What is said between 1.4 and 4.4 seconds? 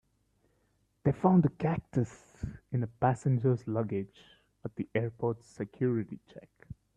a cactus in a passenger's luggage